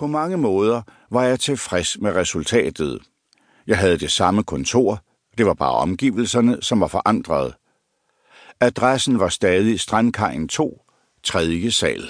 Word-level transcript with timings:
På 0.00 0.06
mange 0.06 0.36
måder 0.36 0.82
var 1.10 1.24
jeg 1.24 1.40
tilfreds 1.40 1.98
med 1.98 2.12
resultatet. 2.12 3.02
Jeg 3.66 3.78
havde 3.78 3.98
det 3.98 4.12
samme 4.12 4.44
kontor, 4.44 5.04
det 5.38 5.46
var 5.46 5.54
bare 5.54 5.74
omgivelserne, 5.74 6.62
som 6.62 6.80
var 6.80 6.86
forandret. 6.86 7.54
Adressen 8.60 9.18
var 9.18 9.28
stadig 9.28 9.80
Strandkajen 9.80 10.48
2, 10.48 10.82
3. 11.22 11.70
sal. 11.70 12.02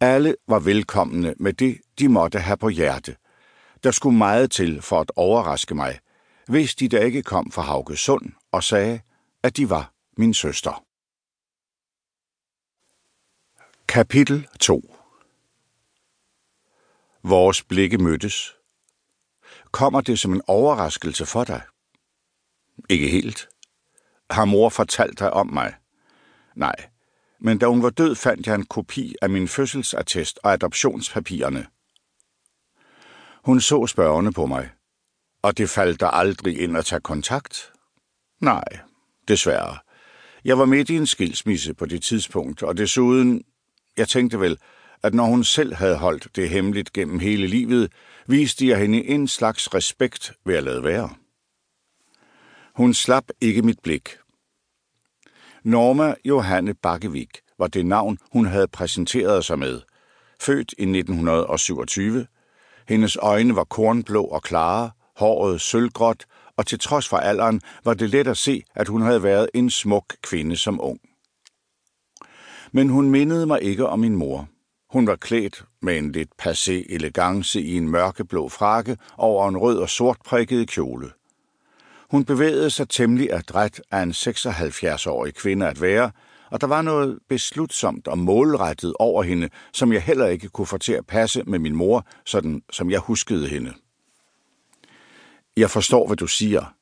Alle 0.00 0.34
var 0.48 0.58
velkomne 0.58 1.34
med 1.38 1.52
det, 1.52 1.78
de 1.98 2.08
måtte 2.08 2.38
have 2.38 2.56
på 2.56 2.68
hjerte. 2.68 3.16
Der 3.82 3.90
skulle 3.90 4.18
meget 4.18 4.50
til 4.50 4.82
for 4.82 5.00
at 5.00 5.12
overraske 5.16 5.74
mig, 5.74 5.98
hvis 6.46 6.74
de 6.74 6.88
da 6.88 6.98
ikke 6.98 7.22
kom 7.22 7.50
fra 7.50 7.62
Haugesund 7.62 8.32
og 8.52 8.64
sagde, 8.64 9.00
at 9.42 9.56
de 9.56 9.70
var 9.70 9.92
min 10.16 10.34
søster. 10.34 10.84
Kapitel 13.88 14.48
2 14.60 14.97
Vores 17.22 17.62
blikke 17.62 17.98
mødtes. 17.98 18.54
Kommer 19.70 20.00
det 20.00 20.18
som 20.18 20.32
en 20.32 20.42
overraskelse 20.46 21.26
for 21.26 21.44
dig? 21.44 21.62
Ikke 22.88 23.08
helt. 23.08 23.48
Har 24.30 24.44
mor 24.44 24.68
fortalt 24.68 25.18
dig 25.18 25.32
om 25.32 25.46
mig? 25.52 25.74
Nej, 26.54 26.88
men 27.40 27.58
da 27.58 27.66
hun 27.66 27.82
var 27.82 27.90
død, 27.90 28.14
fandt 28.14 28.46
jeg 28.46 28.54
en 28.54 28.66
kopi 28.66 29.14
af 29.22 29.30
min 29.30 29.48
fødselsattest 29.48 30.38
og 30.42 30.52
adoptionspapirerne. 30.52 31.66
Hun 33.44 33.60
så 33.60 33.86
spørgende 33.86 34.32
på 34.32 34.46
mig. 34.46 34.70
Og 35.42 35.58
det 35.58 35.70
faldt 35.70 36.00
der 36.00 36.06
aldrig 36.06 36.60
ind 36.60 36.76
at 36.76 36.84
tage 36.84 37.00
kontakt? 37.00 37.72
Nej, 38.40 38.64
desværre. 39.28 39.78
Jeg 40.44 40.58
var 40.58 40.64
midt 40.64 40.90
i 40.90 40.96
en 40.96 41.06
skilsmisse 41.06 41.74
på 41.74 41.86
det 41.86 42.02
tidspunkt, 42.02 42.62
og 42.62 42.76
desuden, 42.76 43.44
jeg 43.96 44.08
tænkte 44.08 44.40
vel, 44.40 44.58
at 45.02 45.14
når 45.14 45.24
hun 45.24 45.44
selv 45.44 45.74
havde 45.74 45.96
holdt 45.96 46.28
det 46.36 46.48
hemmeligt 46.48 46.92
gennem 46.92 47.18
hele 47.18 47.46
livet, 47.46 47.92
viste 48.26 48.68
jeg 48.68 48.78
hende 48.78 49.04
en 49.04 49.28
slags 49.28 49.74
respekt 49.74 50.32
ved 50.44 50.54
at 50.54 50.64
lade 50.64 50.84
være. 50.84 51.10
Hun 52.74 52.94
slap 52.94 53.24
ikke 53.40 53.62
mit 53.62 53.80
blik. 53.82 54.08
Norma 55.64 56.14
Johanne 56.24 56.74
Bakkevik 56.74 57.40
var 57.58 57.66
det 57.66 57.86
navn, 57.86 58.18
hun 58.32 58.46
havde 58.46 58.68
præsenteret 58.68 59.44
sig 59.44 59.58
med. 59.58 59.80
Født 60.40 60.74
i 60.78 60.82
1927. 60.82 62.26
Hendes 62.88 63.16
øjne 63.22 63.56
var 63.56 63.64
kornblå 63.64 64.24
og 64.24 64.42
klare, 64.42 64.90
håret 65.16 65.60
sølvgråt, 65.60 66.24
og 66.56 66.66
til 66.66 66.78
trods 66.78 67.08
for 67.08 67.16
alderen 67.16 67.60
var 67.84 67.94
det 67.94 68.10
let 68.10 68.26
at 68.26 68.36
se, 68.36 68.62
at 68.74 68.88
hun 68.88 69.02
havde 69.02 69.22
været 69.22 69.50
en 69.54 69.70
smuk 69.70 70.16
kvinde 70.22 70.56
som 70.56 70.80
ung. 70.80 71.00
Men 72.72 72.88
hun 72.88 73.10
mindede 73.10 73.46
mig 73.46 73.62
ikke 73.62 73.86
om 73.86 73.98
min 73.98 74.16
mor. 74.16 74.48
Hun 74.90 75.06
var 75.06 75.16
klædt 75.16 75.64
med 75.82 75.98
en 75.98 76.12
lidt 76.12 76.30
passé 76.42 76.94
elegance 76.94 77.60
i 77.60 77.76
en 77.76 77.88
mørkeblå 77.88 78.48
frakke 78.48 78.96
over 79.16 79.48
en 79.48 79.56
rød 79.56 79.78
og 79.78 79.88
sort 79.88 80.18
prikket 80.24 80.68
kjole. 80.68 81.10
Hun 82.10 82.24
bevægede 82.24 82.70
sig 82.70 82.88
temmelig 82.88 83.32
adræt 83.32 83.82
af 83.90 84.02
en 84.02 84.10
76-årig 84.10 85.34
kvinde 85.34 85.68
at 85.68 85.80
være, 85.82 86.10
og 86.50 86.60
der 86.60 86.66
var 86.66 86.82
noget 86.82 87.18
beslutsomt 87.28 88.08
og 88.08 88.18
målrettet 88.18 88.94
over 88.98 89.22
hende, 89.22 89.48
som 89.72 89.92
jeg 89.92 90.02
heller 90.02 90.26
ikke 90.26 90.48
kunne 90.48 90.66
få 90.66 90.78
til 90.78 90.92
at 90.92 91.06
passe 91.06 91.42
med 91.42 91.58
min 91.58 91.76
mor, 91.76 92.06
sådan 92.24 92.62
som 92.70 92.90
jeg 92.90 93.00
huskede 93.00 93.48
hende. 93.48 93.74
Jeg 95.56 95.70
forstår, 95.70 96.06
hvad 96.06 96.16
du 96.16 96.26
siger. 96.26 96.74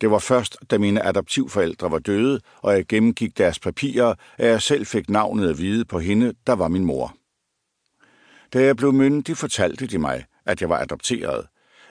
Det 0.00 0.10
var 0.10 0.18
først, 0.18 0.56
da 0.70 0.78
mine 0.78 1.06
adoptivforældre 1.06 1.90
var 1.90 1.98
døde, 1.98 2.40
og 2.56 2.72
jeg 2.72 2.86
gennemgik 2.86 3.38
deres 3.38 3.58
papirer, 3.58 4.14
at 4.38 4.48
jeg 4.48 4.62
selv 4.62 4.86
fik 4.86 5.10
navnet 5.10 5.50
at 5.50 5.58
vide 5.58 5.84
på 5.84 5.98
hende, 5.98 6.34
der 6.46 6.52
var 6.52 6.68
min 6.68 6.84
mor. 6.84 7.16
Da 8.52 8.62
jeg 8.62 8.76
blev 8.76 8.92
myndig, 8.92 9.36
fortalte 9.36 9.86
de 9.86 9.98
mig, 9.98 10.24
at 10.46 10.60
jeg 10.60 10.68
var 10.68 10.78
adopteret, 10.78 11.46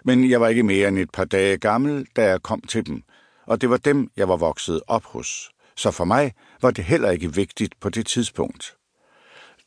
men 0.05 0.29
jeg 0.29 0.41
var 0.41 0.47
ikke 0.47 0.63
mere 0.63 0.87
end 0.87 0.97
et 0.97 1.11
par 1.11 1.25
dage 1.25 1.57
gammel, 1.57 2.07
da 2.15 2.23
jeg 2.23 2.41
kom 2.41 2.61
til 2.61 2.85
dem, 2.87 3.03
og 3.45 3.61
det 3.61 3.69
var 3.69 3.77
dem, 3.77 4.11
jeg 4.17 4.29
var 4.29 4.37
vokset 4.37 4.81
op 4.87 5.03
hos. 5.05 5.49
Så 5.75 5.91
for 5.91 6.05
mig 6.05 6.33
var 6.61 6.71
det 6.71 6.83
heller 6.83 7.11
ikke 7.11 7.35
vigtigt 7.35 7.79
på 7.79 7.89
det 7.89 8.05
tidspunkt. 8.05 8.75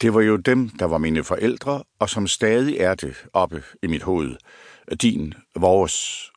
Det 0.00 0.14
var 0.14 0.20
jo 0.20 0.36
dem, 0.36 0.68
der 0.68 0.84
var 0.84 0.98
mine 0.98 1.24
forældre, 1.24 1.82
og 1.98 2.10
som 2.10 2.26
stadig 2.26 2.76
er 2.76 2.94
det 2.94 3.14
oppe 3.32 3.62
i 3.82 3.86
mit 3.86 4.02
hoved. 4.02 4.36
Din, 5.02 5.34
vores. 5.56 6.30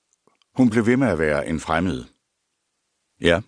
Hun 0.56 0.70
blev 0.70 0.86
ved 0.86 0.98
med 0.98 1.08
at 1.08 1.20
være 1.20 1.48
en 1.48 1.60
fremmed. 1.60 2.04
Ja. 3.22 3.42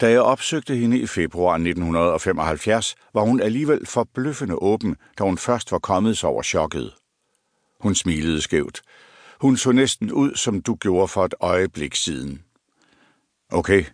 Da 0.00 0.10
jeg 0.10 0.20
opsøgte 0.20 0.76
hende 0.76 0.98
i 0.98 1.06
februar 1.06 1.54
1975, 1.54 2.94
var 3.14 3.22
hun 3.22 3.40
alligevel 3.40 3.86
forbløffende 3.86 4.54
åben, 4.54 4.96
da 5.18 5.24
hun 5.24 5.38
først 5.38 5.72
var 5.72 5.78
kommet 5.78 6.18
sig 6.18 6.28
over 6.28 6.42
chokket. 6.42 6.94
Hun 7.80 7.94
smilede 7.94 8.40
skævt. 8.40 8.82
Hun 9.40 9.56
så 9.56 9.72
næsten 9.72 10.12
ud, 10.12 10.34
som 10.34 10.62
du 10.62 10.74
gjorde 10.74 11.08
for 11.08 11.24
et 11.24 11.34
øjeblik 11.40 11.94
siden. 11.94 12.44
Okay. 13.52 13.84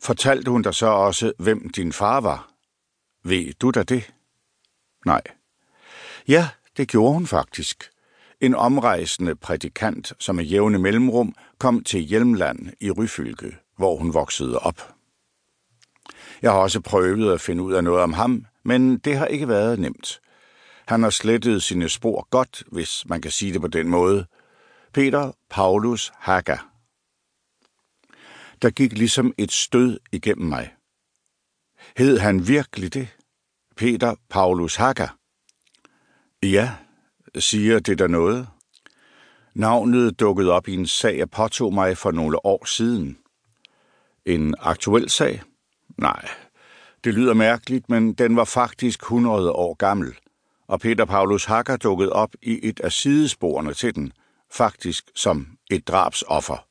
Fortalte 0.00 0.50
hun 0.50 0.62
dig 0.62 0.74
så 0.74 0.86
også, 0.86 1.32
hvem 1.38 1.70
din 1.70 1.92
far 1.92 2.20
var? 2.20 2.50
Ved 3.24 3.52
du 3.52 3.70
da 3.70 3.82
det? 3.82 4.14
Nej. 5.06 5.22
Ja, 6.28 6.48
det 6.76 6.88
gjorde 6.88 7.12
hun 7.12 7.26
faktisk. 7.26 7.91
En 8.42 8.54
omrejsende 8.54 9.36
prædikant, 9.36 10.12
som 10.18 10.40
i 10.40 10.42
jævne 10.42 10.78
mellemrum 10.78 11.34
kom 11.58 11.84
til 11.84 12.00
Hjelmland 12.00 12.72
i 12.80 12.90
Ryfylke, 12.90 13.56
hvor 13.76 13.96
hun 13.96 14.14
voksede 14.14 14.58
op. 14.58 14.94
Jeg 16.42 16.50
har 16.50 16.58
også 16.58 16.80
prøvet 16.80 17.32
at 17.32 17.40
finde 17.40 17.62
ud 17.62 17.72
af 17.72 17.84
noget 17.84 18.02
om 18.02 18.12
ham, 18.12 18.46
men 18.62 18.98
det 18.98 19.16
har 19.16 19.26
ikke 19.26 19.48
været 19.48 19.78
nemt. 19.78 20.20
Han 20.86 21.02
har 21.02 21.10
slettet 21.10 21.62
sine 21.62 21.88
spor 21.88 22.28
godt, 22.30 22.62
hvis 22.72 23.06
man 23.06 23.20
kan 23.20 23.30
sige 23.30 23.52
det 23.52 23.60
på 23.60 23.68
den 23.68 23.88
måde. 23.88 24.26
Peter 24.92 25.32
Paulus 25.50 26.12
Haga. 26.14 26.56
Der 28.62 28.70
gik 28.70 28.92
ligesom 28.92 29.34
et 29.38 29.52
stød 29.52 30.00
igennem 30.12 30.48
mig. 30.48 30.74
Hed 31.96 32.18
han 32.18 32.48
virkelig 32.48 32.94
det? 32.94 33.08
Peter 33.76 34.14
Paulus 34.30 34.76
Haga? 34.76 35.06
Ja, 36.42 36.72
siger 37.40 37.78
det 37.78 37.98
der 37.98 38.06
noget. 38.06 38.48
Navnet 39.54 40.20
dukkede 40.20 40.52
op 40.52 40.68
i 40.68 40.74
en 40.74 40.86
sag, 40.86 41.18
jeg 41.18 41.30
påtog 41.30 41.74
mig 41.74 41.98
for 41.98 42.10
nogle 42.10 42.46
år 42.46 42.64
siden. 42.64 43.18
En 44.26 44.54
aktuel 44.58 45.10
sag? 45.10 45.42
Nej, 45.98 46.28
det 47.04 47.14
lyder 47.14 47.34
mærkeligt, 47.34 47.88
men 47.88 48.12
den 48.12 48.36
var 48.36 48.44
faktisk 48.44 49.02
100 49.02 49.52
år 49.52 49.74
gammel 49.74 50.14
og 50.72 50.80
Peter 50.80 51.04
Paulus 51.04 51.44
Hacker 51.44 51.76
dukkede 51.76 52.12
op 52.12 52.34
i 52.42 52.68
et 52.68 52.80
af 52.80 52.92
sidesporene 52.92 53.74
til 53.74 53.94
den, 53.94 54.12
faktisk 54.50 55.10
som 55.14 55.46
et 55.70 55.88
drabsoffer. 55.88 56.66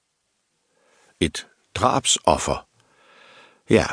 Et 1.19 1.47
drabsoffer? 1.75 2.67
Ja. 3.69 3.85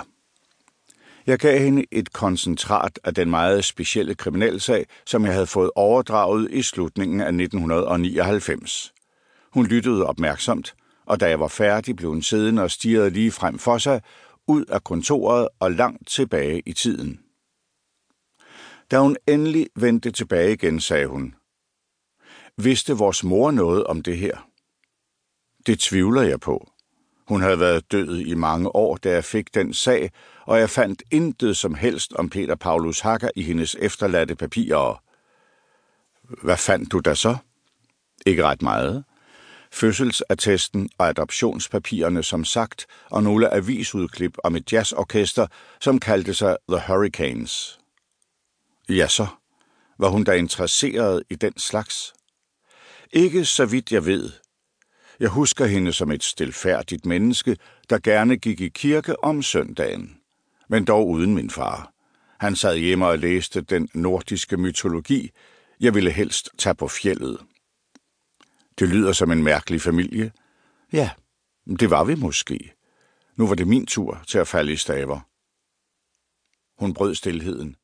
Jeg 1.29 1.39
gav 1.39 1.59
hende 1.59 1.85
et 1.91 2.13
koncentrat 2.13 2.99
af 3.05 3.15
den 3.15 3.31
meget 3.31 3.65
specielle 3.65 4.15
kriminalsag, 4.15 4.87
som 5.07 5.25
jeg 5.25 5.33
havde 5.33 5.47
fået 5.47 5.71
overdraget 5.77 6.51
i 6.51 6.63
slutningen 6.63 7.21
af 7.21 7.29
1999. 7.29 8.93
Hun 9.53 9.67
lyttede 9.67 10.07
opmærksomt, 10.07 10.75
og 11.07 11.21
da 11.21 11.29
jeg 11.29 11.41
var 11.41 11.49
færdig, 11.49 11.97
blev 11.97 12.11
hun 12.11 12.23
siddende 12.23 12.63
og 12.63 12.71
stirrede 12.71 13.11
lige 13.11 13.31
frem 13.31 13.59
for 13.59 13.79
sig, 13.79 14.03
ud 14.47 14.65
af 14.65 14.85
kontoret 14.85 15.49
og 15.61 15.73
langt 15.73 16.09
tilbage 16.09 16.63
i 16.67 16.73
tiden. 16.73 17.21
Da 18.91 18.99
hun 18.99 19.17
endelig 19.27 19.67
vendte 19.77 20.11
tilbage 20.11 20.53
igen, 20.53 20.81
sagde 20.81 21.07
hun, 21.07 21.35
Vidste 22.57 22.93
vores 22.93 23.25
mor 23.25 23.51
noget 23.51 23.85
om 23.85 24.03
det 24.03 24.19
her? 24.19 24.49
Det 25.67 25.79
tvivler 25.79 26.23
jeg 26.23 26.41
på. 26.41 26.69
Hun 27.29 27.43
havde 27.43 27.61
været 27.61 27.93
død 27.93 28.19
i 28.19 28.35
mange 28.35 28.77
år, 28.77 28.97
da 28.97 29.11
jeg 29.11 29.25
fik 29.25 29.55
den 29.55 29.75
sag, 29.75 30.11
og 30.45 30.59
jeg 30.59 30.71
fandt 30.71 31.03
intet 31.11 31.57
som 31.57 31.75
helst 31.75 32.13
om 32.13 32.31
Peter 32.31 32.55
Paulus 32.55 33.01
Hacker 33.01 33.31
i 33.37 33.43
hendes 33.43 33.77
efterladte 33.79 34.35
papirer. 34.35 35.03
Hvad 36.43 36.57
fandt 36.57 36.93
du 36.93 37.01
da 37.01 37.15
så? 37.15 37.37
Ikke 38.27 38.45
ret 38.45 38.63
meget. 38.63 39.05
Fødselsattesten 39.73 40.91
og 40.99 41.09
adoptionspapirerne 41.09 42.23
som 42.23 42.45
sagt, 42.45 42.87
og 43.11 43.23
nogle 43.23 43.55
avisudklip 43.55 44.37
om 44.45 44.57
et 44.57 44.73
jazzorkester, 44.73 45.47
som 45.81 46.01
kaldte 46.01 46.35
sig 46.35 46.57
The 46.69 46.83
Hurricanes. 46.87 47.79
Ja 48.89 49.07
så, 49.07 49.27
var 49.99 50.09
hun 50.09 50.25
da 50.25 50.33
interesseret 50.33 51.23
i 51.31 51.35
den 51.35 51.59
slags? 51.59 52.13
Ikke 53.13 53.45
så 53.45 53.67
vidt 53.67 53.93
jeg 53.93 54.07
ved. 54.07 54.31
Jeg 55.21 55.29
husker 55.29 55.67
hende 55.67 55.93
som 55.93 56.11
et 56.11 56.25
stilfærdigt 56.25 57.07
menneske, 57.07 57.57
der 57.91 57.99
gerne 57.99 58.37
gik 58.37 58.61
i 58.61 58.69
kirke 58.69 59.25
om 59.25 59.43
søndagen. 59.43 60.21
Men 60.69 60.85
dog 60.85 61.09
uden 61.09 61.35
min 61.35 61.51
far. 61.51 61.93
Han 62.39 62.57
sad 62.57 62.77
hjemme 62.77 63.07
og 63.07 63.19
læste 63.19 63.61
den 63.61 63.89
nordiske 63.95 64.57
mytologi. 64.57 65.31
Jeg 65.81 65.95
ville 65.95 66.11
helst 66.11 66.51
tage 66.59 66.75
på 66.75 66.89
fjellet. 66.89 67.39
Det 68.79 68.89
lyder 68.89 69.13
som 69.13 69.31
en 69.31 69.43
mærkelig 69.43 69.81
familie. 69.81 70.33
Ja, 70.93 71.11
det 71.81 71.91
var 71.91 72.05
vi 72.05 72.15
måske. 72.15 72.73
Nu 73.37 73.47
var 73.47 73.55
det 73.55 73.69
min 73.69 73.87
tur 73.87 74.23
til 74.27 74.39
at 74.39 74.49
falde 74.49 74.73
i 74.73 74.77
staver. 74.77 75.21
Hun 76.79 76.95
brød 76.95 77.15
stilheden. 77.15 77.77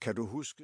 Kan 0.00 0.14
du 0.14 0.26
huske 0.26 0.60